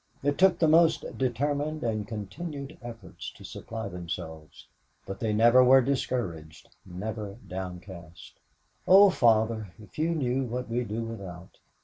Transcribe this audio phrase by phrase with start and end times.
[0.23, 4.67] It took the most determined and continued efforts to supply themselves,
[5.05, 8.39] but they never were discouraged, never downcast.
[8.87, 11.59] "Oh, Father, if you knew what we do without.